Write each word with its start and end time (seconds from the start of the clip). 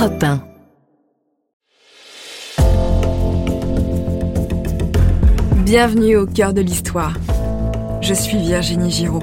Europe 0.00 0.24
1. 0.24 0.40
Bienvenue 5.56 6.16
au 6.16 6.26
cœur 6.26 6.54
de 6.54 6.62
l'histoire. 6.62 7.18
Je 8.00 8.14
suis 8.14 8.38
Virginie 8.38 8.90
Giraud. 8.90 9.22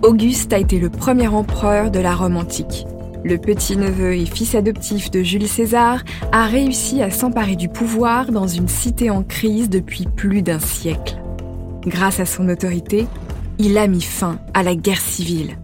Auguste 0.00 0.54
a 0.54 0.58
été 0.58 0.78
le 0.78 0.88
premier 0.88 1.28
empereur 1.28 1.90
de 1.90 2.00
la 2.00 2.14
Rome 2.14 2.38
antique. 2.38 2.86
Le 3.24 3.36
petit-neveu 3.36 4.14
et 4.14 4.24
fils 4.24 4.54
adoptif 4.54 5.10
de 5.10 5.22
Jules 5.22 5.48
César 5.48 6.02
a 6.32 6.46
réussi 6.46 7.02
à 7.02 7.10
s'emparer 7.10 7.56
du 7.56 7.68
pouvoir 7.68 8.32
dans 8.32 8.46
une 8.46 8.68
cité 8.68 9.10
en 9.10 9.22
crise 9.22 9.68
depuis 9.68 10.06
plus 10.06 10.40
d'un 10.40 10.60
siècle. 10.60 11.18
Grâce 11.84 12.20
à 12.20 12.24
son 12.24 12.48
autorité, 12.48 13.06
il 13.58 13.76
a 13.76 13.86
mis 13.86 14.00
fin 14.00 14.38
à 14.54 14.62
la 14.62 14.74
guerre 14.74 15.02
civile. 15.02 15.58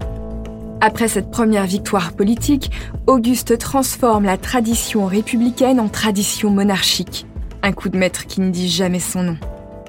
Après 0.80 1.08
cette 1.08 1.32
première 1.32 1.66
victoire 1.66 2.12
politique, 2.12 2.70
Auguste 3.08 3.58
transforme 3.58 4.24
la 4.24 4.36
tradition 4.36 5.06
républicaine 5.06 5.80
en 5.80 5.88
tradition 5.88 6.50
monarchique. 6.50 7.26
Un 7.64 7.72
coup 7.72 7.88
de 7.88 7.98
maître 7.98 8.26
qui 8.26 8.40
ne 8.40 8.50
dit 8.50 8.68
jamais 8.68 9.00
son 9.00 9.24
nom. 9.24 9.36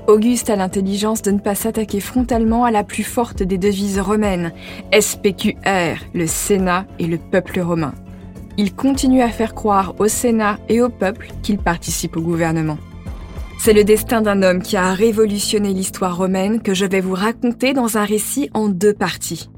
Auguste 0.07 0.49
a 0.49 0.55
l'intelligence 0.55 1.21
de 1.21 1.29
ne 1.29 1.37
pas 1.37 1.53
s'attaquer 1.53 1.99
frontalement 1.99 2.65
à 2.65 2.71
la 2.71 2.83
plus 2.83 3.03
forte 3.03 3.43
des 3.43 3.59
devises 3.59 3.99
romaines, 3.99 4.51
SPQR, 4.91 6.03
le 6.15 6.25
Sénat 6.25 6.87
et 6.97 7.05
le 7.05 7.19
peuple 7.19 7.59
romain. 7.59 7.93
Il 8.57 8.73
continue 8.73 9.21
à 9.21 9.29
faire 9.29 9.53
croire 9.53 9.93
au 9.99 10.07
Sénat 10.07 10.57
et 10.69 10.81
au 10.81 10.89
peuple 10.89 11.27
qu'il 11.43 11.59
participe 11.59 12.17
au 12.17 12.21
gouvernement. 12.21 12.79
C'est 13.59 13.73
le 13.73 13.83
destin 13.83 14.23
d'un 14.23 14.41
homme 14.41 14.63
qui 14.63 14.75
a 14.75 14.91
révolutionné 14.93 15.71
l'histoire 15.71 16.17
romaine 16.17 16.63
que 16.63 16.73
je 16.73 16.87
vais 16.87 17.01
vous 17.01 17.13
raconter 17.13 17.73
dans 17.73 17.97
un 17.97 18.05
récit 18.05 18.49
en 18.55 18.69
deux 18.69 18.93
parties. 18.93 19.51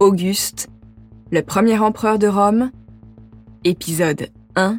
Auguste, 0.00 0.70
le 1.30 1.42
premier 1.42 1.78
empereur 1.78 2.18
de 2.18 2.26
Rome, 2.26 2.70
épisode 3.64 4.30
1, 4.56 4.78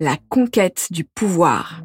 la 0.00 0.16
conquête 0.28 0.88
du 0.90 1.04
pouvoir. 1.04 1.82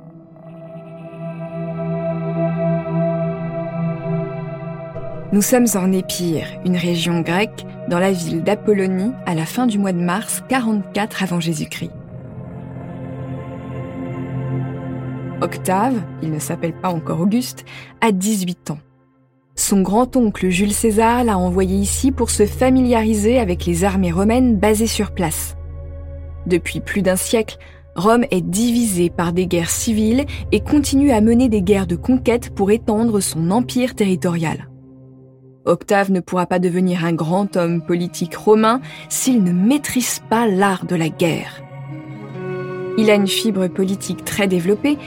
Nous 5.31 5.43
sommes 5.43 5.67
en 5.75 5.91
Épire, 5.91 6.47
une 6.65 6.75
région 6.75 7.21
grecque, 7.21 7.67
dans 7.87 7.99
la 7.99 8.11
ville 8.11 8.43
d'Apollonie, 8.43 9.11
à 9.27 9.35
la 9.35 9.45
fin 9.45 9.67
du 9.67 9.77
mois 9.77 9.93
de 9.93 10.01
mars 10.01 10.41
44 10.49 11.21
avant 11.21 11.39
Jésus-Christ. 11.39 11.91
Octave, 15.41 16.01
il 16.23 16.31
ne 16.31 16.39
s'appelle 16.39 16.73
pas 16.73 16.89
encore 16.89 17.21
Auguste, 17.21 17.63
a 18.01 18.11
18 18.11 18.71
ans. 18.71 18.79
Son 19.59 19.81
grand-oncle 19.81 20.47
Jules 20.47 20.71
César 20.71 21.25
l'a 21.25 21.37
envoyé 21.37 21.75
ici 21.75 22.13
pour 22.13 22.29
se 22.29 22.45
familiariser 22.45 23.39
avec 23.39 23.65
les 23.65 23.83
armées 23.83 24.13
romaines 24.13 24.55
basées 24.55 24.87
sur 24.87 25.11
place. 25.11 25.57
Depuis 26.45 26.79
plus 26.79 27.01
d'un 27.01 27.17
siècle, 27.17 27.57
Rome 27.93 28.23
est 28.31 28.39
divisée 28.39 29.09
par 29.09 29.33
des 29.33 29.47
guerres 29.47 29.69
civiles 29.69 30.23
et 30.53 30.61
continue 30.61 31.11
à 31.11 31.19
mener 31.19 31.49
des 31.49 31.61
guerres 31.61 31.87
de 31.87 31.97
conquête 31.97 32.55
pour 32.55 32.71
étendre 32.71 33.19
son 33.19 33.51
empire 33.51 33.95
territorial. 33.95 34.69
Octave 35.65 36.09
ne 36.09 36.21
pourra 36.21 36.45
pas 36.45 36.59
devenir 36.59 37.03
un 37.03 37.13
grand 37.13 37.57
homme 37.57 37.81
politique 37.81 38.37
romain 38.37 38.79
s'il 39.09 39.43
ne 39.43 39.51
maîtrise 39.51 40.21
pas 40.29 40.47
l'art 40.47 40.85
de 40.85 40.95
la 40.95 41.09
guerre. 41.09 41.61
Il 42.97 43.09
a 43.09 43.15
une 43.15 43.27
fibre 43.27 43.67
politique 43.67 44.23
très 44.23 44.47
développée, 44.47 44.97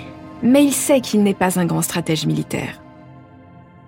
mais 0.43 0.63
il 0.63 0.75
sait 0.75 1.01
qu'il 1.01 1.23
n'est 1.23 1.33
pas 1.33 1.59
un 1.59 1.65
grand 1.65 1.81
stratège 1.81 2.27
militaire. 2.27 2.82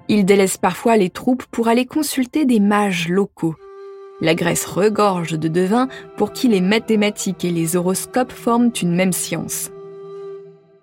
Il 0.09 0.25
délaisse 0.25 0.59
parfois 0.59 0.97
les 0.97 1.11
troupes 1.11 1.45
pour 1.51 1.69
aller 1.69 1.87
consulter 1.87 2.45
des 2.45 2.61
mages 2.61 3.09
locaux. 3.09 3.57
La 4.21 4.35
Grèce 4.35 4.65
regorge 4.67 5.39
de 5.39 5.49
devins 5.49 5.89
pour 6.17 6.33
qui 6.33 6.49
les 6.49 6.61
mathématiques 6.61 7.45
et 7.45 7.51
les 7.51 7.77
horoscopes 7.77 8.33
forment 8.33 8.71
une 8.81 8.95
même 8.95 9.13
science. 9.13 9.71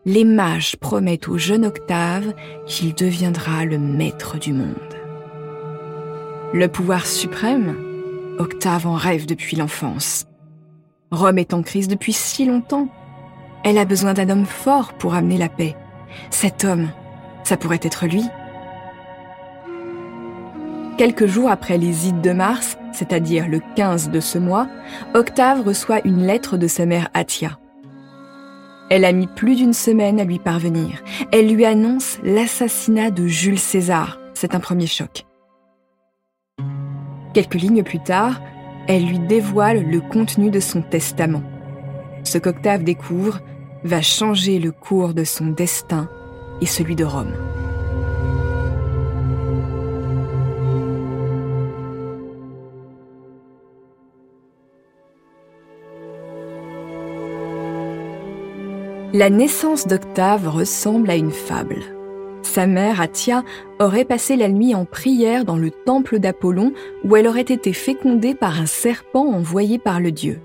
Les 0.05 0.25
mages 0.25 0.75
promettent 0.77 1.27
au 1.27 1.37
jeune 1.37 1.65
Octave 1.65 2.33
qu'il 2.65 2.95
deviendra 2.95 3.65
le 3.65 3.77
maître 3.77 4.39
du 4.39 4.51
monde. 4.51 4.75
Le 6.53 6.67
pouvoir 6.67 7.05
suprême 7.05 7.75
Octave 8.39 8.87
en 8.87 8.95
rêve 8.95 9.27
depuis 9.27 9.55
l'enfance. 9.55 10.25
Rome 11.11 11.37
est 11.37 11.53
en 11.53 11.61
crise 11.61 11.87
depuis 11.87 12.13
si 12.13 12.45
longtemps. 12.45 12.87
Elle 13.63 13.77
a 13.77 13.85
besoin 13.85 14.13
d'un 14.13 14.29
homme 14.29 14.45
fort 14.45 14.93
pour 14.93 15.13
amener 15.13 15.37
la 15.37 15.49
paix. 15.49 15.75
Cet 16.31 16.65
homme, 16.65 16.89
ça 17.43 17.57
pourrait 17.57 17.79
être 17.83 18.07
lui. 18.07 18.23
Quelques 21.01 21.25
jours 21.25 21.49
après 21.49 21.79
les 21.79 22.09
ides 22.09 22.21
de 22.21 22.31
mars, 22.31 22.77
c'est-à-dire 22.93 23.47
le 23.47 23.59
15 23.75 24.11
de 24.11 24.19
ce 24.19 24.37
mois, 24.37 24.67
Octave 25.15 25.65
reçoit 25.65 25.99
une 26.05 26.27
lettre 26.27 26.57
de 26.57 26.67
sa 26.67 26.85
mère 26.85 27.09
Atia. 27.15 27.57
Elle 28.91 29.03
a 29.05 29.11
mis 29.11 29.25
plus 29.25 29.55
d'une 29.55 29.73
semaine 29.73 30.19
à 30.19 30.25
lui 30.25 30.37
parvenir. 30.37 31.01
Elle 31.31 31.51
lui 31.51 31.65
annonce 31.65 32.19
l'assassinat 32.21 33.09
de 33.09 33.25
Jules 33.25 33.57
César. 33.57 34.19
C'est 34.35 34.53
un 34.53 34.59
premier 34.59 34.85
choc. 34.85 35.25
Quelques 37.33 37.55
lignes 37.55 37.81
plus 37.81 38.03
tard, 38.03 38.39
elle 38.87 39.07
lui 39.07 39.17
dévoile 39.17 39.83
le 39.83 40.01
contenu 40.01 40.51
de 40.51 40.59
son 40.59 40.83
testament. 40.83 41.41
Ce 42.23 42.37
qu'Octave 42.37 42.83
découvre 42.83 43.39
va 43.83 44.03
changer 44.03 44.59
le 44.59 44.71
cours 44.71 45.15
de 45.15 45.23
son 45.23 45.47
destin 45.47 46.07
et 46.61 46.67
celui 46.67 46.95
de 46.95 47.05
Rome. 47.05 47.33
La 59.13 59.29
naissance 59.29 59.87
d'Octave 59.87 60.47
ressemble 60.47 61.09
à 61.09 61.17
une 61.17 61.31
fable. 61.31 61.83
Sa 62.43 62.65
mère, 62.65 63.01
Atia, 63.01 63.43
aurait 63.77 64.05
passé 64.05 64.37
la 64.37 64.47
nuit 64.47 64.73
en 64.73 64.85
prière 64.85 65.43
dans 65.43 65.57
le 65.57 65.69
temple 65.69 66.19
d'Apollon 66.19 66.71
où 67.03 67.17
elle 67.17 67.27
aurait 67.27 67.41
été 67.41 67.73
fécondée 67.73 68.35
par 68.35 68.61
un 68.61 68.65
serpent 68.65 69.25
envoyé 69.25 69.79
par 69.79 69.99
le 69.99 70.13
dieu. 70.13 70.39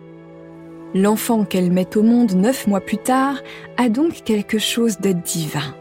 L'enfant 0.95 1.45
qu'elle 1.45 1.71
met 1.71 1.97
au 1.97 2.03
monde 2.03 2.33
neuf 2.33 2.67
mois 2.67 2.81
plus 2.81 2.99
tard 2.99 3.37
a 3.77 3.89
donc 3.89 4.25
quelque 4.25 4.59
chose 4.59 4.99
de 4.99 5.13
divin. 5.13 5.75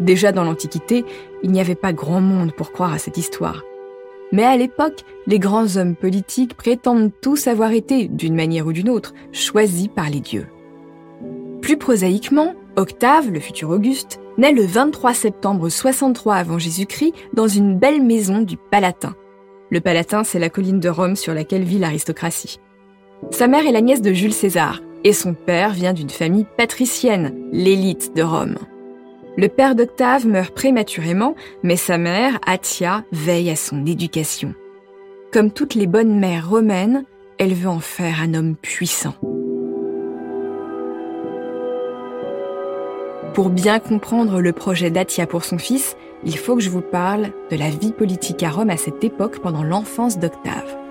Déjà 0.00 0.32
dans 0.32 0.44
l'Antiquité, 0.44 1.04
il 1.42 1.50
n'y 1.50 1.60
avait 1.60 1.74
pas 1.74 1.92
grand 1.92 2.22
monde 2.22 2.52
pour 2.52 2.72
croire 2.72 2.94
à 2.94 2.98
cette 2.98 3.18
histoire. 3.18 3.64
Mais 4.34 4.42
à 4.42 4.56
l'époque, 4.56 5.04
les 5.28 5.38
grands 5.38 5.76
hommes 5.76 5.94
politiques 5.94 6.54
prétendent 6.56 7.12
tous 7.20 7.46
avoir 7.46 7.70
été, 7.70 8.08
d'une 8.08 8.34
manière 8.34 8.66
ou 8.66 8.72
d'une 8.72 8.88
autre, 8.88 9.14
choisis 9.30 9.86
par 9.86 10.10
les 10.10 10.18
dieux. 10.18 10.48
Plus 11.62 11.76
prosaïquement, 11.76 12.54
Octave, 12.74 13.30
le 13.30 13.38
futur 13.38 13.70
Auguste, 13.70 14.18
naît 14.36 14.50
le 14.50 14.64
23 14.64 15.14
septembre 15.14 15.68
63 15.68 16.34
avant 16.34 16.58
Jésus-Christ 16.58 17.14
dans 17.32 17.46
une 17.46 17.78
belle 17.78 18.02
maison 18.02 18.40
du 18.40 18.56
Palatin. 18.56 19.14
Le 19.70 19.80
Palatin, 19.80 20.24
c'est 20.24 20.40
la 20.40 20.50
colline 20.50 20.80
de 20.80 20.88
Rome 20.88 21.14
sur 21.14 21.32
laquelle 21.32 21.62
vit 21.62 21.78
l'aristocratie. 21.78 22.58
Sa 23.30 23.46
mère 23.46 23.64
est 23.68 23.72
la 23.72 23.82
nièce 23.82 24.02
de 24.02 24.12
Jules 24.12 24.34
César 24.34 24.80
et 25.04 25.12
son 25.12 25.34
père 25.34 25.70
vient 25.70 25.92
d'une 25.92 26.10
famille 26.10 26.46
patricienne, 26.56 27.36
l'élite 27.52 28.16
de 28.16 28.24
Rome. 28.24 28.56
Le 29.36 29.48
père 29.48 29.74
d'Octave 29.74 30.26
meurt 30.26 30.54
prématurément, 30.54 31.34
mais 31.64 31.76
sa 31.76 31.98
mère, 31.98 32.38
Atia, 32.46 33.04
veille 33.10 33.50
à 33.50 33.56
son 33.56 33.84
éducation. 33.84 34.54
Comme 35.32 35.50
toutes 35.50 35.74
les 35.74 35.88
bonnes 35.88 36.16
mères 36.20 36.48
romaines, 36.48 37.04
elle 37.38 37.54
veut 37.54 37.68
en 37.68 37.80
faire 37.80 38.22
un 38.22 38.34
homme 38.34 38.54
puissant. 38.54 39.14
Pour 43.34 43.50
bien 43.50 43.80
comprendre 43.80 44.40
le 44.40 44.52
projet 44.52 44.92
d'Atia 44.92 45.26
pour 45.26 45.44
son 45.44 45.58
fils, 45.58 45.96
il 46.24 46.38
faut 46.38 46.54
que 46.54 46.62
je 46.62 46.70
vous 46.70 46.80
parle 46.80 47.32
de 47.50 47.56
la 47.56 47.70
vie 47.70 47.90
politique 47.90 48.44
à 48.44 48.50
Rome 48.50 48.70
à 48.70 48.76
cette 48.76 49.02
époque 49.02 49.40
pendant 49.40 49.64
l'enfance 49.64 50.20
d'Octave. 50.20 50.83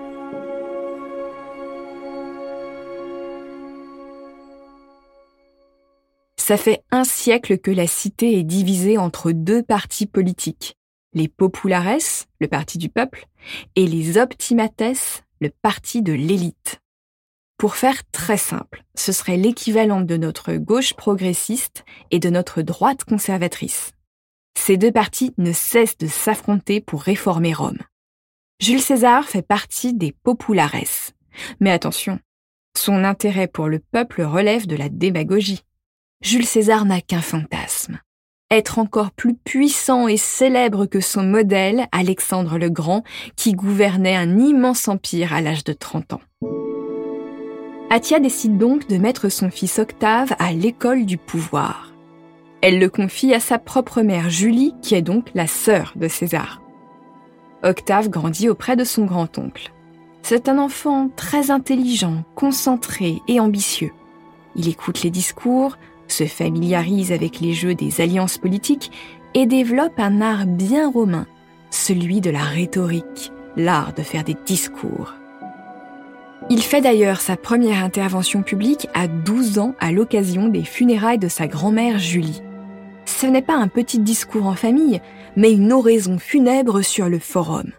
Ça 6.46 6.58
fait 6.58 6.84
un 6.90 7.04
siècle 7.04 7.56
que 7.56 7.70
la 7.70 7.86
cité 7.86 8.38
est 8.38 8.42
divisée 8.42 8.98
entre 8.98 9.32
deux 9.32 9.62
partis 9.62 10.04
politiques, 10.04 10.76
les 11.14 11.26
populares, 11.26 11.96
le 12.38 12.48
parti 12.48 12.76
du 12.76 12.90
peuple, 12.90 13.24
et 13.76 13.86
les 13.86 14.18
optimates, 14.18 15.24
le 15.40 15.48
parti 15.48 16.02
de 16.02 16.12
l'élite. 16.12 16.82
Pour 17.56 17.76
faire 17.76 18.04
très 18.12 18.36
simple, 18.36 18.84
ce 18.94 19.10
serait 19.10 19.38
l'équivalent 19.38 20.02
de 20.02 20.18
notre 20.18 20.52
gauche 20.56 20.92
progressiste 20.92 21.86
et 22.10 22.18
de 22.18 22.28
notre 22.28 22.60
droite 22.60 23.04
conservatrice. 23.04 23.92
Ces 24.54 24.76
deux 24.76 24.92
partis 24.92 25.32
ne 25.38 25.52
cessent 25.52 25.96
de 25.96 26.08
s'affronter 26.08 26.82
pour 26.82 27.00
réformer 27.00 27.54
Rome. 27.54 27.80
Jules 28.60 28.82
César 28.82 29.24
fait 29.24 29.40
partie 29.40 29.94
des 29.94 30.12
populares. 30.12 31.08
Mais 31.60 31.70
attention, 31.70 32.18
son 32.76 33.02
intérêt 33.02 33.48
pour 33.48 33.68
le 33.68 33.78
peuple 33.78 34.20
relève 34.20 34.66
de 34.66 34.76
la 34.76 34.90
démagogie. 34.90 35.62
Jules 36.22 36.46
César 36.46 36.84
n'a 36.84 37.00
qu'un 37.00 37.20
fantasme. 37.20 37.98
Être 38.50 38.78
encore 38.78 39.10
plus 39.10 39.34
puissant 39.34 40.08
et 40.08 40.16
célèbre 40.16 40.86
que 40.86 41.00
son 41.00 41.22
modèle, 41.22 41.86
Alexandre 41.92 42.58
le 42.58 42.70
Grand, 42.70 43.02
qui 43.36 43.52
gouvernait 43.52 44.16
un 44.16 44.38
immense 44.38 44.88
empire 44.88 45.32
à 45.32 45.40
l'âge 45.40 45.64
de 45.64 45.72
30 45.72 46.14
ans. 46.14 46.20
Atia 47.90 48.20
décide 48.20 48.58
donc 48.58 48.88
de 48.88 48.96
mettre 48.96 49.28
son 49.28 49.50
fils 49.50 49.78
Octave 49.78 50.34
à 50.38 50.52
l'école 50.52 51.04
du 51.04 51.18
pouvoir. 51.18 51.92
Elle 52.62 52.78
le 52.78 52.88
confie 52.88 53.34
à 53.34 53.40
sa 53.40 53.58
propre 53.58 54.02
mère 54.02 54.30
Julie, 54.30 54.74
qui 54.82 54.94
est 54.94 55.02
donc 55.02 55.30
la 55.34 55.46
sœur 55.46 55.92
de 55.96 56.08
César. 56.08 56.62
Octave 57.62 58.08
grandit 58.08 58.48
auprès 58.48 58.76
de 58.76 58.84
son 58.84 59.04
grand-oncle. 59.04 59.72
C'est 60.22 60.48
un 60.48 60.58
enfant 60.58 61.10
très 61.14 61.50
intelligent, 61.50 62.24
concentré 62.34 63.20
et 63.28 63.40
ambitieux. 63.40 63.92
Il 64.56 64.68
écoute 64.68 65.02
les 65.02 65.10
discours, 65.10 65.76
se 66.08 66.24
familiarise 66.24 67.12
avec 67.12 67.40
les 67.40 67.52
jeux 67.52 67.74
des 67.74 68.00
alliances 68.00 68.38
politiques 68.38 68.90
et 69.34 69.46
développe 69.46 69.98
un 69.98 70.20
art 70.20 70.46
bien 70.46 70.90
romain, 70.90 71.26
celui 71.70 72.20
de 72.20 72.30
la 72.30 72.42
rhétorique, 72.42 73.32
l'art 73.56 73.92
de 73.94 74.02
faire 74.02 74.24
des 74.24 74.36
discours. 74.46 75.14
Il 76.50 76.60
fait 76.60 76.82
d'ailleurs 76.82 77.20
sa 77.20 77.36
première 77.36 77.82
intervention 77.82 78.42
publique 78.42 78.86
à 78.92 79.08
12 79.08 79.58
ans 79.58 79.74
à 79.80 79.92
l'occasion 79.92 80.48
des 80.48 80.62
funérailles 80.62 81.18
de 81.18 81.28
sa 81.28 81.46
grand-mère 81.46 81.98
Julie. 81.98 82.42
Ce 83.06 83.26
n'est 83.26 83.42
pas 83.42 83.56
un 83.56 83.68
petit 83.68 83.98
discours 83.98 84.46
en 84.46 84.54
famille, 84.54 85.00
mais 85.36 85.52
une 85.52 85.72
oraison 85.72 86.18
funèbre 86.18 86.82
sur 86.82 87.08
le 87.08 87.18
forum. 87.18 87.72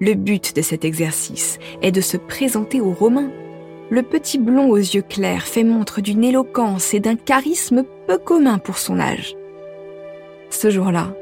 Le 0.00 0.14
but 0.14 0.56
de 0.56 0.62
cet 0.62 0.84
exercice 0.84 1.58
est 1.82 1.92
de 1.92 2.00
se 2.00 2.16
présenter 2.16 2.80
aux 2.80 2.92
Romains. 2.92 3.30
Le 3.90 4.02
petit 4.02 4.38
blond 4.38 4.68
aux 4.68 4.76
yeux 4.76 5.02
clairs 5.02 5.46
fait 5.46 5.64
montre 5.64 6.02
d'une 6.02 6.22
éloquence 6.22 6.92
et 6.92 7.00
d'un 7.00 7.16
charisme 7.16 7.84
peu 8.06 8.18
commun 8.18 8.58
pour 8.58 8.76
son 8.76 9.00
âge. 9.00 9.34
Ce 10.50 10.68
jour-là, 10.68 11.14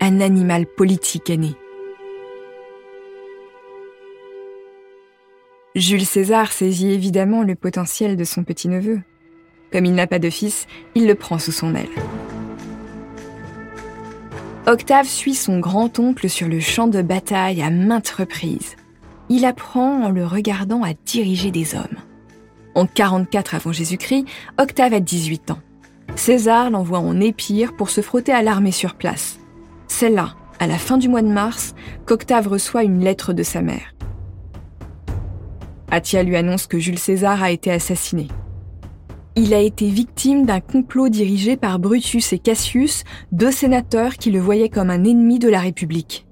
un 0.00 0.20
animal 0.20 0.66
politique 0.66 1.30
est 1.30 1.38
né. 1.38 1.54
Jules 5.74 6.04
César 6.04 6.52
saisit 6.52 6.92
évidemment 6.92 7.42
le 7.42 7.54
potentiel 7.54 8.16
de 8.16 8.24
son 8.24 8.44
petit-neveu. 8.44 9.00
Comme 9.72 9.86
il 9.86 9.94
n'a 9.94 10.06
pas 10.06 10.18
de 10.18 10.30
fils, 10.30 10.66
il 10.94 11.06
le 11.06 11.14
prend 11.14 11.38
sous 11.38 11.52
son 11.52 11.74
aile. 11.74 11.88
Octave 14.66 15.06
suit 15.06 15.34
son 15.34 15.58
grand-oncle 15.58 16.28
sur 16.28 16.48
le 16.48 16.60
champ 16.60 16.86
de 16.86 17.02
bataille 17.02 17.62
à 17.62 17.70
maintes 17.70 18.10
reprises. 18.10 18.76
Il 19.30 19.44
apprend 19.44 20.04
en 20.04 20.10
le 20.10 20.26
regardant 20.26 20.82
à 20.82 20.92
diriger 21.06 21.50
des 21.50 21.74
hommes. 21.74 21.98
En 22.74 22.86
44 22.86 23.54
avant 23.54 23.72
Jésus-Christ, 23.72 24.26
Octave 24.58 24.94
a 24.94 25.00
18 25.00 25.50
ans. 25.52 25.60
César 26.16 26.70
l'envoie 26.70 26.98
en 26.98 27.20
Épire 27.20 27.74
pour 27.74 27.90
se 27.90 28.00
frotter 28.00 28.32
à 28.32 28.42
l'armée 28.42 28.72
sur 28.72 28.94
place. 28.94 29.38
C'est 29.88 30.10
là, 30.10 30.34
à 30.58 30.66
la 30.66 30.78
fin 30.78 30.98
du 30.98 31.08
mois 31.08 31.22
de 31.22 31.28
mars, 31.28 31.74
qu'Octave 32.06 32.48
reçoit 32.48 32.84
une 32.84 33.00
lettre 33.00 33.32
de 33.32 33.42
sa 33.42 33.62
mère. 33.62 33.94
Atia 35.90 36.22
lui 36.22 36.36
annonce 36.36 36.66
que 36.66 36.78
Jules 36.78 36.98
César 36.98 37.42
a 37.42 37.50
été 37.50 37.70
assassiné. 37.70 38.28
Il 39.36 39.52
a 39.54 39.60
été 39.60 39.88
victime 39.88 40.46
d'un 40.46 40.60
complot 40.60 41.08
dirigé 41.08 41.56
par 41.56 41.78
Brutus 41.78 42.32
et 42.32 42.38
Cassius, 42.38 43.04
deux 43.32 43.50
sénateurs 43.50 44.14
qui 44.14 44.30
le 44.30 44.38
voyaient 44.38 44.68
comme 44.68 44.90
un 44.90 45.04
ennemi 45.04 45.38
de 45.38 45.48
la 45.48 45.60
République. 45.60 46.23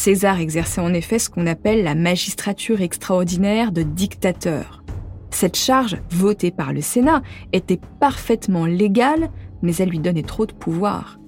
César 0.00 0.40
exerçait 0.40 0.80
en 0.80 0.94
effet 0.94 1.18
ce 1.18 1.28
qu'on 1.28 1.46
appelle 1.46 1.84
la 1.84 1.94
magistrature 1.94 2.80
extraordinaire 2.80 3.70
de 3.70 3.82
dictateur. 3.82 4.82
Cette 5.30 5.58
charge, 5.58 5.98
votée 6.10 6.50
par 6.50 6.72
le 6.72 6.80
Sénat, 6.80 7.20
était 7.52 7.78
parfaitement 8.00 8.64
légale, 8.64 9.28
mais 9.60 9.76
elle 9.76 9.90
lui 9.90 9.98
donnait 9.98 10.22
trop 10.22 10.46
de 10.46 10.54
pouvoir. 10.54 11.20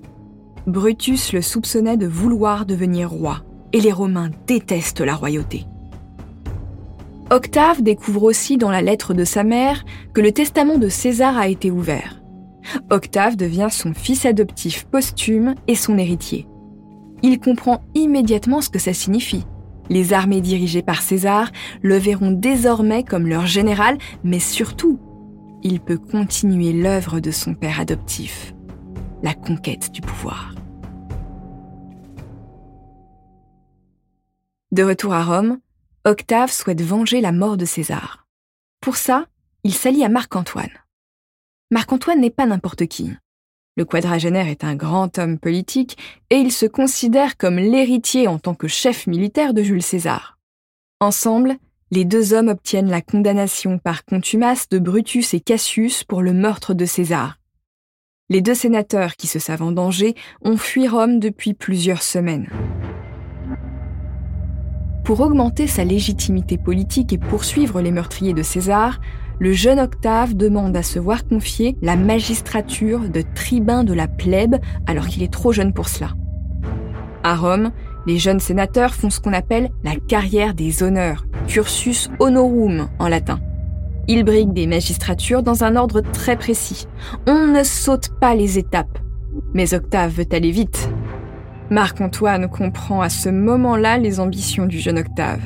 Brutus 0.67 1.35
le 1.35 1.43
soupçonnait 1.43 1.99
de 1.99 2.07
vouloir 2.07 2.65
devenir 2.65 3.11
roi, 3.11 3.43
et 3.75 3.81
les 3.83 3.93
Romains 3.93 4.31
détestent 4.47 5.03
la 5.03 5.17
royauté. 5.17 5.67
Octave 7.31 7.83
découvre 7.83 8.23
aussi 8.23 8.57
dans 8.57 8.71
la 8.71 8.81
lettre 8.81 9.13
de 9.13 9.25
sa 9.25 9.45
mère 9.45 9.85
que 10.15 10.23
le 10.23 10.33
testament 10.33 10.79
de 10.79 10.89
César 10.89 11.37
a 11.37 11.49
été 11.49 11.71
ouvert. 11.71 12.23
Octave 12.89 13.37
devient 13.37 13.69
son 13.71 13.93
fils 13.93 14.25
adoptif 14.25 14.87
posthume 14.87 15.57
et 15.69 15.75
son 15.75 15.99
héritier. 15.99 16.47
Il 17.23 17.39
comprend 17.39 17.83
immédiatement 17.95 18.61
ce 18.61 18.69
que 18.69 18.79
ça 18.79 18.93
signifie. 18.93 19.45
Les 19.89 20.13
armées 20.13 20.41
dirigées 20.41 20.83
par 20.83 21.03
César 21.03 21.51
le 21.83 21.97
verront 21.97 22.31
désormais 22.31 23.05
comme 23.05 23.27
leur 23.27 23.47
général, 23.47 23.99
mais 24.25 24.39
surtout, 24.41 24.99
il 25.63 25.81
peut 25.81 25.99
continuer 25.99 26.73
l'œuvre 26.73 27.21
de 27.21 27.31
son 27.31 27.55
père 27.55 27.81
adoptif, 27.81 28.55
la 29.23 29.35
conquête 29.35 29.93
du 29.93 30.01
pouvoir. 30.01 30.55
De 34.73 34.83
retour 34.83 35.13
à 35.13 35.23
Rome, 35.23 35.59
Octave 36.05 36.51
souhaite 36.51 36.81
venger 36.81 37.21
la 37.21 37.31
mort 37.31 37.57
de 37.57 37.65
César. 37.65 38.27
Pour 38.81 38.97
ça, 38.97 39.27
il 39.65 39.75
s'allie 39.75 40.05
à 40.05 40.09
Marc-Antoine. 40.09 40.73
Marc-Antoine 41.71 42.21
n'est 42.21 42.31
pas 42.31 42.47
n'importe 42.47 42.87
qui. 42.87 43.13
Le 43.75 43.87
quadragénaire 43.87 44.49
est 44.49 44.65
un 44.65 44.75
grand 44.75 45.19
homme 45.19 45.39
politique 45.39 45.97
et 46.29 46.37
il 46.37 46.53
se 46.53 46.67
considère 46.67 47.39
comme 47.39 47.57
l'héritier 47.57 48.29
en 48.29 48.39
tant 48.39 48.55
que 48.55 48.69
chef 48.69 49.07
militaire 49.07 49.55
de 49.55 49.63
Jules 49.63 49.83
César. 49.83 50.39
Ensemble, 51.01 51.57
les 51.91 52.05
deux 52.05 52.35
hommes 52.35 52.49
obtiennent 52.49 52.91
la 52.91 53.01
condamnation 53.01 53.79
par 53.79 54.05
contumace 54.05 54.69
de 54.69 54.79
Brutus 54.79 55.33
et 55.33 55.41
Cassius 55.41 56.05
pour 56.05 56.21
le 56.21 56.35
meurtre 56.35 56.75
de 56.75 56.85
César. 56.85 57.39
Les 58.29 58.43
deux 58.43 58.55
sénateurs 58.55 59.17
qui 59.17 59.27
se 59.27 59.39
savent 59.39 59.63
en 59.63 59.73
danger 59.73 60.15
ont 60.43 60.59
fui 60.59 60.87
Rome 60.87 61.19
depuis 61.19 61.55
plusieurs 61.55 62.03
semaines. 62.03 62.49
Pour 65.03 65.21
augmenter 65.21 65.67
sa 65.67 65.85
légitimité 65.85 66.59
politique 66.59 67.13
et 67.13 67.19
poursuivre 67.19 67.81
les 67.81 67.91
meurtriers 67.91 68.35
de 68.35 68.43
César, 68.43 69.01
le 69.39 69.53
jeune 69.53 69.81
Octave 69.81 70.35
demande 70.35 70.77
à 70.77 70.83
se 70.83 70.99
voir 70.99 71.27
confier 71.27 71.77
la 71.83 71.97
magistrature 71.97 73.09
de 73.09 73.23
tribun 73.35 73.85
de 73.85 73.93
la 73.93 74.09
plèbe 74.09 74.57
alors 74.87 75.07
qu'il 75.07 75.23
est 75.23 75.33
trop 75.33 75.53
jeune 75.53 75.73
pour 75.73 75.89
cela. 75.89 76.11
À 77.25 77.37
Rome, 77.37 77.71
les 78.07 78.19
jeunes 78.19 78.41
sénateurs 78.41 78.95
font 78.95 79.11
ce 79.11 79.21
qu'on 79.21 79.33
appelle 79.33 79.71
la 79.85 79.97
carrière 79.97 80.55
des 80.55 80.83
honneurs, 80.83 81.25
cursus 81.47 82.11
honorum 82.19 82.89
en 82.99 83.09
latin. 83.09 83.41
Ils 84.09 84.25
briguent 84.25 84.53
des 84.53 84.67
magistratures 84.67 85.43
dans 85.43 85.63
un 85.63 85.77
ordre 85.77 86.01
très 86.01 86.37
précis. 86.37 86.89
On 87.27 87.47
ne 87.47 87.63
saute 87.63 88.11
pas 88.21 88.35
les 88.35 88.59
étapes. 88.59 88.99
Mais 89.55 89.75
Octave 89.75 90.13
veut 90.13 90.27
aller 90.33 90.51
vite, 90.51 90.91
Marc-Antoine 91.73 92.51
comprend 92.51 93.01
à 93.01 93.09
ce 93.09 93.31
moment-là 93.31 93.97
les 93.97 94.21
ambitions 94.21 94.67
du 94.67 94.79
jeune 94.79 94.99
Octave. 94.99 95.41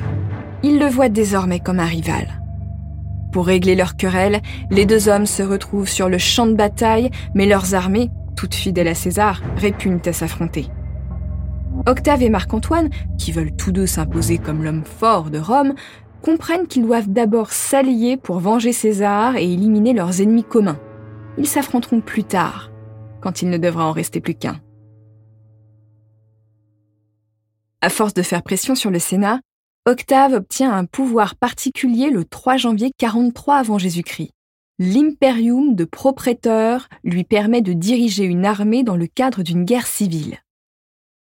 Il 0.61 0.77
le 0.77 0.87
voit 0.87 1.07
désormais 1.07 1.61
comme 1.61 1.79
un 1.79 1.85
rival. 1.85 2.41
Pour 3.31 3.45
régler 3.47 3.75
leur 3.75 3.95
querelle, 3.95 4.41
les 4.71 4.85
deux 4.85 5.09
hommes 5.09 5.25
se 5.25 5.43
retrouvent 5.43 5.89
sur 5.89 6.09
le 6.09 6.17
champ 6.17 6.47
de 6.47 6.55
bataille, 6.55 7.09
mais 7.35 7.45
leurs 7.45 7.75
armées, 7.75 8.09
toutes 8.35 8.55
fidèles 8.55 8.87
à 8.87 8.95
César, 8.95 9.41
répugnent 9.57 10.01
à 10.05 10.13
s'affronter. 10.13 10.67
Octave 11.85 12.23
et 12.23 12.29
Marc-Antoine, 12.29 12.89
qui 13.17 13.31
veulent 13.31 13.55
tous 13.55 13.71
deux 13.71 13.85
s'imposer 13.85 14.37
comme 14.37 14.63
l'homme 14.63 14.83
fort 14.83 15.29
de 15.29 15.39
Rome, 15.39 15.73
comprennent 16.21 16.67
qu'ils 16.67 16.85
doivent 16.85 17.09
d'abord 17.09 17.51
s'allier 17.51 18.17
pour 18.17 18.39
venger 18.39 18.73
César 18.73 19.35
et 19.35 19.51
éliminer 19.51 19.93
leurs 19.93 20.21
ennemis 20.21 20.43
communs. 20.43 20.79
Ils 21.37 21.47
s'affronteront 21.47 22.01
plus 22.01 22.23
tard, 22.23 22.71
quand 23.21 23.41
il 23.41 23.49
ne 23.49 23.57
devra 23.57 23.85
en 23.85 23.91
rester 23.91 24.19
plus 24.19 24.35
qu'un. 24.35 24.59
À 27.81 27.89
force 27.89 28.15
de 28.15 28.23
faire 28.23 28.41
pression 28.41 28.73
sur 28.73 28.89
le 28.89 28.99
Sénat, 28.99 29.39
Octave 29.87 30.33
obtient 30.33 30.73
un 30.73 30.83
pouvoir 30.83 31.35
particulier 31.35 32.09
le 32.09 32.25
3 32.25 32.57
janvier 32.57 32.91
43 32.97 33.55
avant 33.55 33.77
Jésus-Christ. 33.77 34.31
L'imperium 34.79 35.75
de 35.75 35.85
propréteur 35.85 36.89
lui 37.05 37.23
permet 37.23 37.61
de 37.61 37.71
diriger 37.71 38.25
une 38.25 38.45
armée 38.45 38.83
dans 38.83 38.97
le 38.97 39.07
cadre 39.07 39.43
d'une 39.43 39.63
guerre 39.63 39.87
civile. 39.87 40.39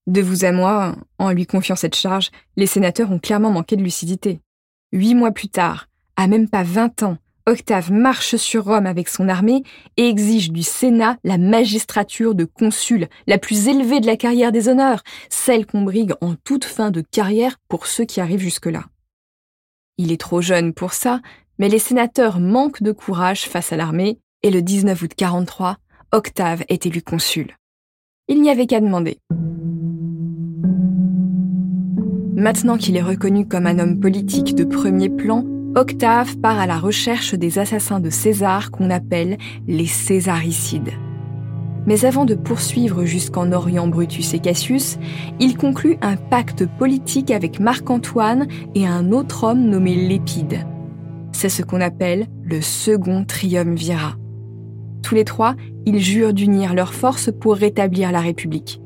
De 0.09 0.21
vous 0.21 0.45
à 0.45 0.51
moi, 0.51 0.97
en 1.21 1.31
lui 1.31 1.47
confiant 1.47 1.77
cette 1.77 1.95
charge, 1.95 2.33
les 2.57 2.67
sénateurs 2.67 3.13
ont 3.13 3.21
clairement 3.21 3.53
manqué 3.53 3.77
de 3.77 3.85
lucidité. 3.85 4.41
Huit 4.91 5.15
mois 5.15 5.31
plus 5.31 5.49
tard, 5.49 5.87
à 6.17 6.27
même 6.27 6.49
pas 6.49 6.65
vingt 6.65 7.05
ans, 7.05 7.19
Octave 7.49 7.93
marche 7.93 8.35
sur 8.35 8.65
Rome 8.65 8.87
avec 8.87 9.09
son 9.09 9.29
armée 9.29 9.63
et 9.97 10.09
exige 10.09 10.51
du 10.51 10.65
Sénat 10.65 11.17
la 11.23 11.39
magistrature 11.39 12.35
de 12.35 12.45
consul, 12.45 13.07
la 13.29 13.39
plus 13.39 13.69
élevée 13.69 14.01
de 14.01 14.07
la 14.07 14.17
carrière 14.17 14.51
des 14.51 14.69
honneurs, 14.69 15.05
celle 15.31 15.65
qu'on 15.65 15.83
brigue 15.83 16.15
en 16.21 16.35
toute 16.35 16.65
fin 16.65 16.91
de 16.91 17.03
carrière 17.03 17.59
pour 17.69 17.87
ceux 17.87 18.05
qui 18.05 18.21
arrivent 18.21 18.41
jusque-là. 18.41 18.87
Il 19.97 20.11
est 20.11 20.21
trop 20.21 20.41
jeune 20.41 20.75
pour 20.75 20.93
ça, 20.93 21.21
mais 21.61 21.69
les 21.69 21.79
sénateurs 21.79 22.41
manquent 22.41 22.83
de 22.83 22.91
courage 22.91 23.43
face 23.43 23.73
à 23.73 23.77
l'armée 23.77 24.19
et 24.43 24.51
le 24.51 24.61
19 24.61 25.01
août 25.03 25.13
43, 25.17 25.77
Octave 26.11 26.65
est 26.69 26.85
élu 26.85 27.01
consul. 27.01 27.57
Il 28.27 28.43
n'y 28.43 28.51
avait 28.51 28.67
qu'à 28.67 28.81
demander. 28.81 29.19
Maintenant 32.35 32.77
qu'il 32.77 32.97
est 32.97 33.03
reconnu 33.03 33.47
comme 33.47 33.69
un 33.69 33.79
homme 33.79 34.01
politique 34.01 34.57
de 34.57 34.65
premier 34.65 35.09
plan, 35.09 35.45
Octave 35.77 36.39
part 36.39 36.59
à 36.59 36.67
la 36.67 36.79
recherche 36.79 37.35
des 37.35 37.59
assassins 37.59 38.01
de 38.01 38.09
César 38.09 38.71
qu'on 38.71 38.89
appelle 38.89 39.37
les 39.69 39.85
césaricides. 39.85 40.93
Mais 41.85 42.07
avant 42.07 42.25
de 42.25 42.35
poursuivre 42.35 43.05
jusqu'en 43.05 43.53
Orient 43.53 43.87
Brutus 43.87 44.33
et 44.33 44.39
Cassius, 44.39 44.99
il 45.39 45.59
conclut 45.59 45.99
un 46.01 46.17
pacte 46.17 46.65
politique 46.65 47.31
avec 47.31 47.61
Marc-Antoine 47.61 48.49
et 48.75 48.87
un 48.87 49.13
autre 49.13 49.45
homme 49.45 49.69
nommé 49.69 49.95
Lépide. 49.95 50.67
C'est 51.33 51.51
ce 51.51 51.63
qu'on 51.63 51.83
appelle 51.83 52.27
le 52.43 52.63
second 52.63 53.27
triumvirat. 53.27 54.17
Tous 55.03 55.15
les 55.15 55.25
trois, 55.25 55.57
ils 55.85 56.01
jurent 56.01 56.33
d'unir 56.33 56.73
leurs 56.73 56.95
forces 56.95 57.31
pour 57.31 57.55
rétablir 57.55 58.13
la 58.13 58.21
République. 58.21 58.81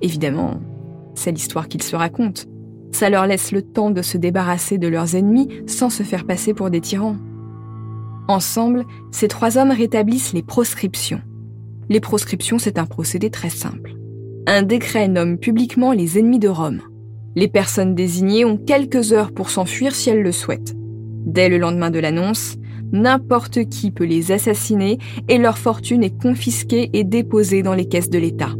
Évidemment, 0.00 0.60
c'est 1.16 1.32
l'histoire 1.32 1.66
qu'ils 1.66 1.82
se 1.82 1.96
racontent. 1.96 2.42
Ça 2.92 3.10
leur 3.10 3.26
laisse 3.26 3.52
le 3.52 3.62
temps 3.62 3.90
de 3.90 4.02
se 4.02 4.16
débarrasser 4.16 4.78
de 4.78 4.88
leurs 4.88 5.14
ennemis 5.16 5.48
sans 5.66 5.90
se 5.90 6.02
faire 6.02 6.24
passer 6.24 6.54
pour 6.54 6.70
des 6.70 6.80
tyrans. 6.80 7.16
Ensemble, 8.28 8.84
ces 9.12 9.28
trois 9.28 9.58
hommes 9.58 9.70
rétablissent 9.70 10.32
les 10.32 10.42
proscriptions. 10.42 11.20
Les 11.88 12.00
proscriptions, 12.00 12.58
c'est 12.58 12.78
un 12.78 12.86
procédé 12.86 13.30
très 13.30 13.50
simple. 13.50 13.94
Un 14.46 14.62
décret 14.62 15.08
nomme 15.08 15.38
publiquement 15.38 15.92
les 15.92 16.18
ennemis 16.18 16.38
de 16.38 16.48
Rome. 16.48 16.80
Les 17.36 17.48
personnes 17.48 17.94
désignées 17.94 18.44
ont 18.44 18.56
quelques 18.56 19.12
heures 19.12 19.32
pour 19.32 19.50
s'enfuir 19.50 19.94
si 19.94 20.10
elles 20.10 20.22
le 20.22 20.32
souhaitent. 20.32 20.74
Dès 21.26 21.48
le 21.48 21.58
lendemain 21.58 21.90
de 21.90 21.98
l'annonce, 21.98 22.56
n'importe 22.92 23.68
qui 23.68 23.90
peut 23.90 24.04
les 24.04 24.32
assassiner 24.32 24.98
et 25.28 25.38
leur 25.38 25.58
fortune 25.58 26.02
est 26.02 26.20
confisquée 26.20 26.90
et 26.92 27.04
déposée 27.04 27.62
dans 27.62 27.74
les 27.74 27.86
caisses 27.86 28.10
de 28.10 28.18
l'État. 28.18 28.54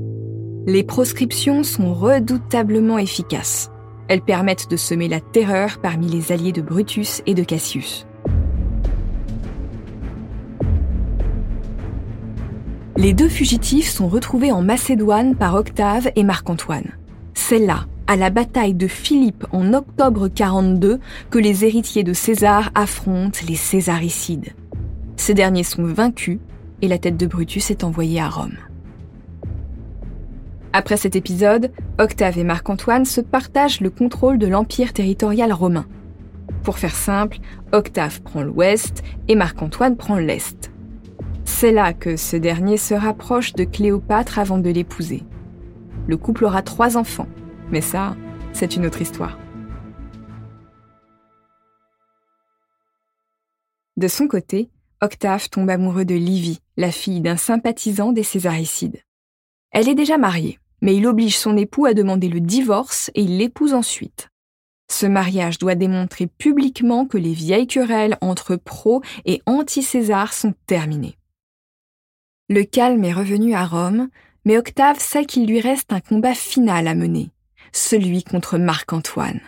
Les 0.67 0.83
proscriptions 0.83 1.63
sont 1.63 1.95
redoutablement 1.95 2.99
efficaces. 2.99 3.71
Elles 4.09 4.23
permettent 4.23 4.71
de 4.71 4.77
semer 4.77 5.09
la 5.09 5.21
terreur 5.21 5.79
parmi 5.83 6.07
les 6.07 6.31
alliés 6.31 6.53
de 6.53 6.63
Brutus 6.63 7.23
et 7.27 7.35
de 7.35 7.43
Cassius. 7.43 8.07
Les 12.97 13.13
deux 13.13 13.29
fugitifs 13.29 13.91
sont 13.91 14.09
retrouvés 14.09 14.53
en 14.53 14.63
Macédoine 14.63 15.35
par 15.35 15.55
Octave 15.55 16.11
et 16.17 16.25
Marc-Antoine. 16.25 16.93
C'est 17.35 17.59
là, 17.59 17.87
à 18.07 18.17
la 18.17 18.31
bataille 18.31 18.75
de 18.75 18.87
Philippe 18.87 19.45
en 19.53 19.75
octobre 19.75 20.29
42, 20.29 21.01
que 21.29 21.39
les 21.39 21.65
héritiers 21.65 22.05
de 22.05 22.15
César 22.15 22.71
affrontent 22.75 23.41
les 23.47 23.57
césaricides. 23.57 24.55
Ces 25.17 25.35
derniers 25.35 25.65
sont 25.65 25.85
vaincus 25.85 26.39
et 26.81 26.89
la 26.89 26.99
tête 26.99 27.17
de 27.17 27.27
Brutus 27.27 27.71
est 27.71 27.85
envoyée 27.85 28.21
à 28.21 28.29
Rome. 28.29 28.57
Après 30.79 30.99
cet 30.99 31.17
épisode, 31.17 31.73
Octave 31.99 32.37
et 32.37 32.45
Marc-Antoine 32.45 33.07
se 33.07 33.23
partagent 33.23 33.81
le 33.81 33.89
contrôle 33.89 34.37
de 34.37 34.47
l'empire 34.47 34.93
territorial 34.93 35.51
romain. 35.51 35.87
Pour 36.65 36.77
faire 36.77 36.95
simple, 36.95 37.39
Octave 37.73 38.21
prend 38.21 38.43
l'ouest 38.43 39.03
et 39.27 39.37
Marc-Antoine 39.37 39.97
prend 39.97 40.19
l'est. 40.19 40.71
C'est 41.47 41.73
là 41.73 41.95
que 41.95 42.19
ce 42.19 42.37
dernier 42.37 42.77
se 42.77 42.93
rapproche 42.93 43.55
de 43.55 43.65
Cléopâtre 43.65 44.39
avant 44.39 44.59
de 44.59 44.69
l'épouser. 44.69 45.23
Le 46.09 46.19
couple 46.19 46.45
aura 46.45 46.61
trois 46.61 46.99
enfants, 46.99 47.29
mais 47.71 47.81
ça, 47.81 48.15
c'est 48.53 48.77
une 48.77 48.85
autre 48.85 49.01
histoire. 49.01 49.39
De 53.97 54.09
son 54.09 54.29
côté, 54.29 54.69
Octave 55.01 55.49
tombe 55.49 55.71
amoureux 55.71 56.05
de 56.05 56.15
Livie, 56.15 56.61
la 56.77 56.91
fille 56.91 57.23
d'un 57.23 57.39
sympathisant 57.39 58.13
des 58.13 58.23
Césaricides. 58.23 59.01
Elle 59.71 59.89
est 59.89 59.95
déjà 59.95 60.17
mariée, 60.19 60.59
mais 60.81 60.97
il 60.97 61.07
oblige 61.07 61.39
son 61.39 61.57
époux 61.57 61.87
à 61.87 61.95
demander 61.95 62.29
le 62.29 62.41
divorce 62.41 63.11
et 63.15 63.23
il 63.23 63.39
l'épouse 63.39 63.75
ensuite. 63.75 64.29
Ce 64.91 65.07
mariage 65.07 65.59
doit 65.59 65.75
démontrer 65.75 66.27
publiquement 66.27 67.07
que 67.07 67.19
les 67.19 67.33
vieilles 67.33 67.67
querelles 67.67 68.17
entre 68.21 68.57
pro 68.57 69.03
et 69.25 69.43
anti-César 69.47 70.33
sont 70.33 70.55
terminées. 70.67 71.19
Le 72.49 72.63
calme 72.63 73.05
est 73.05 73.13
revenu 73.13 73.55
à 73.55 73.67
Rome, 73.67 74.09
mais 74.45 74.57
Octave 74.57 75.01
sait 75.01 75.25
qu'il 75.25 75.47
lui 75.47 75.61
reste 75.61 75.93
un 75.93 76.01
combat 76.01 76.35
final 76.35 76.87
à 76.87 76.95
mener, 76.95 77.31
celui 77.73 78.23
contre 78.23 78.59
Marc-Antoine. 78.59 79.41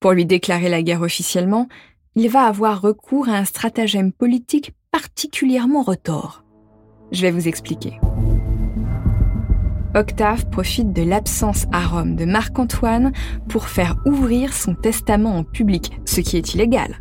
Pour 0.00 0.12
lui 0.12 0.24
déclarer 0.24 0.70
la 0.70 0.82
guerre 0.82 1.02
officiellement, 1.02 1.68
il 2.14 2.28
va 2.30 2.44
avoir 2.44 2.80
recours 2.80 3.28
à 3.28 3.36
un 3.36 3.44
stratagème 3.44 4.12
politique 4.12 4.72
particulièrement 4.90 5.82
retors. 5.82 6.44
Je 7.12 7.22
vais 7.22 7.30
vous 7.30 7.48
expliquer. 7.48 7.98
Octave 9.96 10.46
profite 10.50 10.92
de 10.92 11.02
l'absence 11.02 11.66
à 11.70 11.86
Rome 11.86 12.16
de 12.16 12.24
Marc-Antoine 12.24 13.12
pour 13.48 13.68
faire 13.68 13.96
ouvrir 14.06 14.52
son 14.52 14.74
testament 14.74 15.36
en 15.36 15.44
public, 15.44 16.00
ce 16.04 16.20
qui 16.20 16.36
est 16.36 16.54
illégal. 16.54 16.98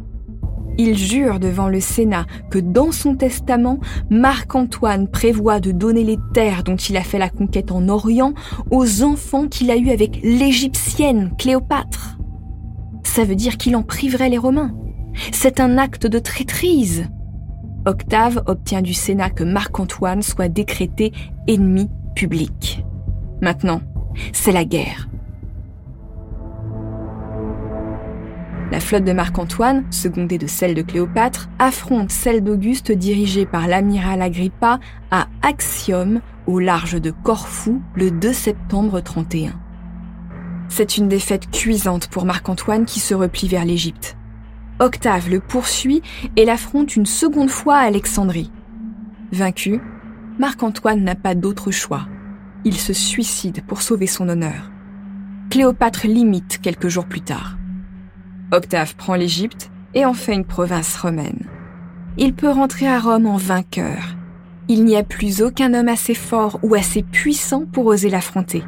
Il 0.78 0.96
jure 0.96 1.40
devant 1.40 1.70
le 1.70 1.80
Sénat 1.80 2.26
que 2.52 2.60
dans 2.60 2.92
son 2.92 3.16
testament, 3.16 3.80
Marc-Antoine 4.12 5.08
prévoit 5.08 5.60
de 5.60 5.72
donner 5.72 6.04
les 6.04 6.18
terres 6.34 6.64
dont 6.64 6.76
il 6.76 6.98
a 6.98 7.02
fait 7.02 7.20
la 7.20 7.30
conquête 7.30 7.72
en 7.72 7.90
Orient 7.90 8.34
aux 8.70 9.04
enfants 9.04 9.48
qu'il 9.48 9.72
a 9.72 9.78
eus 9.78 9.90
avec 9.90 10.20
l'égyptienne 10.24 11.32
Cléopâtre. 11.38 12.18
Ça 13.04 13.24
veut 13.24 13.36
dire 13.36 13.58
qu'il 13.58 13.76
en 13.76 13.84
priverait 13.84 14.30
les 14.30 14.38
Romains. 14.38 14.76
C'est 15.32 15.60
un 15.60 15.78
acte 15.78 16.06
de 16.08 16.20
traîtrise. 16.20 17.08
Octave 17.86 18.44
obtient 18.46 18.82
du 18.82 18.94
Sénat 18.94 19.30
que 19.30 19.44
Marc-Antoine 19.44 20.22
soit 20.22 20.48
décrété 20.48 21.12
ennemi 21.48 21.90
public. 22.16 22.84
Maintenant, 23.42 23.82
c'est 24.32 24.52
la 24.52 24.66
guerre. 24.66 25.08
La 28.72 28.80
flotte 28.80 29.04
de 29.04 29.14
Marc-Antoine, 29.14 29.86
secondée 29.92 30.40
de 30.40 30.48
celle 30.48 30.74
de 30.74 30.82
Cléopâtre, 30.82 31.48
affronte 31.60 32.10
celle 32.10 32.44
d'Auguste 32.44 32.92
dirigée 32.92 33.46
par 33.46 33.68
l'amiral 33.68 34.22
Agrippa 34.22 34.80
à 35.12 35.28
Axiom, 35.44 36.22
au 36.48 36.60
large 36.60 37.00
de 37.00 37.12
Corfou, 37.12 37.82
le 37.94 38.10
2 38.10 38.34
septembre 38.34 39.00
31. 39.00 39.54
C'est 40.70 40.98
une 40.98 41.08
défaite 41.08 41.52
cuisante 41.52 42.08
pour 42.08 42.26
Marc-Antoine 42.26 42.86
qui 42.86 43.00
se 43.00 43.14
replie 43.14 43.48
vers 43.48 43.64
l'Égypte. 43.64 44.18
Octave 44.80 45.30
le 45.30 45.40
poursuit 45.40 46.02
et 46.36 46.46
l'affronte 46.46 46.96
une 46.96 47.06
seconde 47.06 47.52
fois 47.52 47.76
à 47.76 47.86
Alexandrie. 47.86 48.52
Vaincu, 49.32 49.82
Marc-Antoine 50.40 51.04
n'a 51.04 51.16
pas 51.16 51.36
d'autre 51.36 51.72
choix. 51.72 52.08
Il 52.66 52.78
se 52.78 52.94
suicide 52.94 53.64
pour 53.68 53.82
sauver 53.82 54.08
son 54.08 54.30
honneur. 54.30 54.72
Cléopâtre 55.50 56.08
l'imite 56.08 56.60
quelques 56.62 56.88
jours 56.88 57.06
plus 57.06 57.22
tard. 57.22 57.58
Octave 58.52 58.96
prend 58.96 59.16
l'Égypte 59.16 59.70
et 59.94 60.06
en 60.06 60.14
fait 60.14 60.34
une 60.34 60.46
province 60.46 60.96
romaine. 60.98 61.48
Il 62.18 62.34
peut 62.34 62.50
rentrer 62.50 62.88
à 62.88 63.00
Rome 63.00 63.28
en 63.28 63.38
vainqueur. 63.38 64.16
Il 64.68 64.86
n'y 64.86 64.96
a 64.96 65.04
plus 65.04 65.42
aucun 65.42 65.74
homme 65.74 65.90
assez 65.90 66.16
fort 66.16 66.60
ou 66.64 66.74
assez 66.74 67.04
puissant 67.04 67.66
pour 67.66 67.86
oser 67.86 68.10
l'affronter. 68.10 68.64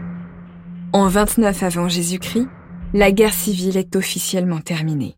En 0.93 1.07
29 1.07 1.63
avant 1.63 1.88
Jésus-Christ, 1.88 2.48
la 2.93 3.12
guerre 3.12 3.34
civile 3.34 3.77
est 3.77 3.95
officiellement 3.95 4.60
terminée. 4.60 5.15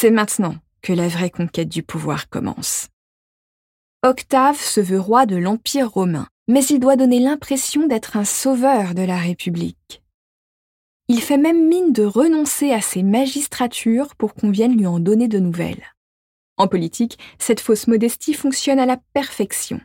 C'est 0.00 0.12
maintenant 0.12 0.54
que 0.80 0.92
la 0.92 1.08
vraie 1.08 1.28
conquête 1.28 1.68
du 1.68 1.82
pouvoir 1.82 2.28
commence. 2.28 2.86
Octave 4.04 4.60
se 4.60 4.80
veut 4.80 5.00
roi 5.00 5.26
de 5.26 5.34
l'Empire 5.34 5.90
romain, 5.90 6.28
mais 6.46 6.64
il 6.66 6.78
doit 6.78 6.94
donner 6.94 7.18
l'impression 7.18 7.88
d'être 7.88 8.16
un 8.16 8.22
sauveur 8.24 8.94
de 8.94 9.02
la 9.02 9.16
République. 9.16 10.04
Il 11.08 11.20
fait 11.20 11.36
même 11.36 11.66
mine 11.66 11.92
de 11.92 12.04
renoncer 12.04 12.70
à 12.70 12.80
ses 12.80 13.02
magistratures 13.02 14.14
pour 14.14 14.34
qu'on 14.34 14.52
vienne 14.52 14.76
lui 14.76 14.86
en 14.86 15.00
donner 15.00 15.26
de 15.26 15.40
nouvelles. 15.40 15.82
En 16.58 16.68
politique, 16.68 17.18
cette 17.40 17.58
fausse 17.58 17.88
modestie 17.88 18.34
fonctionne 18.34 18.78
à 18.78 18.86
la 18.86 18.98
perfection. 19.14 19.80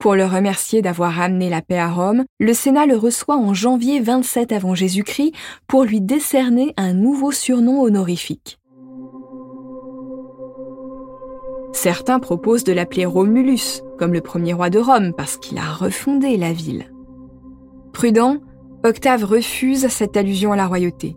Pour 0.00 0.16
le 0.16 0.24
remercier 0.24 0.82
d'avoir 0.82 1.20
amené 1.20 1.50
la 1.50 1.62
paix 1.62 1.78
à 1.78 1.88
Rome, 1.88 2.24
le 2.40 2.52
Sénat 2.52 2.86
le 2.86 2.96
reçoit 2.96 3.36
en 3.36 3.54
janvier 3.54 4.00
27 4.00 4.50
avant 4.50 4.74
Jésus-Christ 4.74 5.34
pour 5.68 5.84
lui 5.84 6.00
décerner 6.00 6.74
un 6.76 6.94
nouveau 6.94 7.30
surnom 7.30 7.80
honorifique. 7.80 8.58
Certains 11.72 12.18
proposent 12.18 12.64
de 12.64 12.72
l'appeler 12.72 13.06
Romulus, 13.06 13.82
comme 13.98 14.12
le 14.12 14.20
premier 14.20 14.52
roi 14.52 14.70
de 14.70 14.78
Rome, 14.78 15.12
parce 15.16 15.36
qu'il 15.36 15.58
a 15.58 15.72
refondé 15.72 16.36
la 16.36 16.52
ville. 16.52 16.92
Prudent, 17.92 18.38
Octave 18.84 19.24
refuse 19.24 19.88
cette 19.88 20.16
allusion 20.16 20.52
à 20.52 20.56
la 20.56 20.66
royauté. 20.66 21.16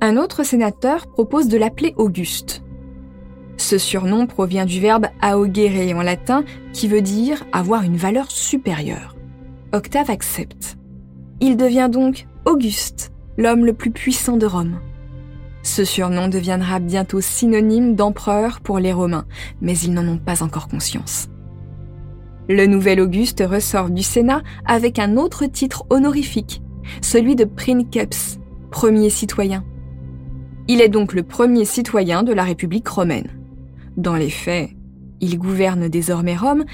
Un 0.00 0.16
autre 0.16 0.44
sénateur 0.44 1.06
propose 1.08 1.48
de 1.48 1.58
l'appeler 1.58 1.92
Auguste. 1.96 2.62
Ce 3.56 3.78
surnom 3.78 4.26
provient 4.26 4.64
du 4.64 4.80
verbe 4.80 5.06
augere 5.22 5.96
en 5.96 6.02
latin, 6.02 6.44
qui 6.72 6.86
veut 6.86 7.02
dire 7.02 7.44
avoir 7.52 7.82
une 7.82 7.96
valeur 7.96 8.30
supérieure. 8.30 9.16
Octave 9.72 10.10
accepte. 10.10 10.78
Il 11.40 11.56
devient 11.56 11.88
donc 11.90 12.26
Auguste, 12.46 13.12
l'homme 13.36 13.66
le 13.66 13.72
plus 13.72 13.90
puissant 13.90 14.36
de 14.36 14.46
Rome. 14.46 14.78
Ce 15.68 15.84
surnom 15.84 16.28
deviendra 16.28 16.78
bientôt 16.78 17.20
synonyme 17.20 17.94
d'empereur 17.94 18.60
pour 18.60 18.78
les 18.78 18.90
Romains, 18.90 19.26
mais 19.60 19.78
ils 19.78 19.92
n'en 19.92 20.08
ont 20.08 20.16
pas 20.16 20.42
encore 20.42 20.66
conscience. 20.66 21.28
Le 22.48 22.64
nouvel 22.66 23.02
Auguste 23.02 23.44
ressort 23.46 23.90
du 23.90 24.02
Sénat 24.02 24.42
avec 24.64 24.98
un 24.98 25.18
autre 25.18 25.44
titre 25.44 25.84
honorifique, 25.90 26.62
celui 27.02 27.36
de 27.36 27.44
princeps, 27.44 28.38
premier 28.70 29.10
citoyen. 29.10 29.62
Il 30.68 30.80
est 30.80 30.88
donc 30.88 31.12
le 31.12 31.22
premier 31.22 31.66
citoyen 31.66 32.22
de 32.22 32.32
la 32.32 32.44
République 32.44 32.88
romaine. 32.88 33.28
Dans 33.98 34.16
les 34.16 34.30
faits, 34.30 34.70
il 35.20 35.38
gouverne 35.38 35.88
désormais 35.88 36.36
Rome, 36.36 36.64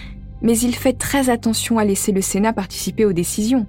mais 0.40 0.56
il 0.56 0.72
fait 0.72 0.96
très 0.96 1.30
attention 1.30 1.78
à 1.78 1.84
laisser 1.84 2.12
le 2.12 2.22
Sénat 2.22 2.52
participer 2.52 3.04
aux 3.04 3.12
décisions. 3.12 3.66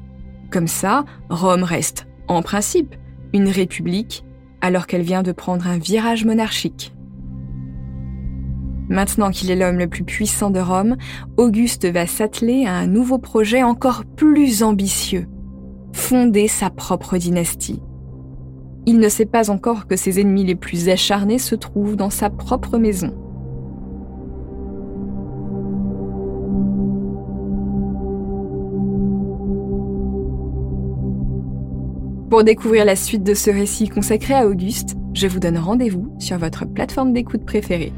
Comme 0.51 0.67
ça, 0.67 1.03
Rome 1.31 1.63
reste, 1.63 2.05
en 2.27 2.43
principe, 2.43 2.95
une 3.33 3.49
république, 3.49 4.23
alors 4.65 4.87
qu'elle 4.87 5.03
vient 5.03 5.21
de 5.21 5.31
prendre 5.31 5.67
un 5.67 5.77
virage 5.77 6.25
monarchique. 6.25 6.91
Maintenant 8.89 9.29
qu'il 9.29 9.51
est 9.51 9.55
l'homme 9.55 9.77
le 9.77 9.87
plus 9.87 10.03
puissant 10.03 10.49
de 10.49 10.59
Rome, 10.59 10.97
Auguste 11.37 11.85
va 11.85 12.07
s'atteler 12.07 12.65
à 12.65 12.73
un 12.73 12.87
nouveau 12.87 13.19
projet 13.19 13.61
encore 13.61 14.05
plus 14.05 14.63
ambitieux, 14.63 15.27
fonder 15.93 16.47
sa 16.47 16.71
propre 16.71 17.17
dynastie. 17.17 17.79
Il 18.87 18.97
ne 18.97 19.09
sait 19.09 19.27
pas 19.27 19.51
encore 19.51 19.85
que 19.85 19.95
ses 19.95 20.19
ennemis 20.19 20.45
les 20.45 20.55
plus 20.55 20.89
acharnés 20.89 21.39
se 21.39 21.53
trouvent 21.53 21.95
dans 21.95 22.09
sa 22.09 22.31
propre 22.31 22.79
maison. 22.79 23.15
Pour 32.35 32.43
découvrir 32.43 32.83
la 32.83 32.97
suite 32.97 33.23
de 33.23 33.33
ce 33.33 33.49
récit 33.49 33.87
consacré 33.87 34.33
à 34.33 34.45
Auguste, 34.45 34.97
je 35.13 35.25
vous 35.25 35.39
donne 35.39 35.57
rendez-vous 35.57 36.13
sur 36.19 36.37
votre 36.37 36.65
plateforme 36.65 37.13
d'écoute 37.13 37.45
préférée. 37.45 37.93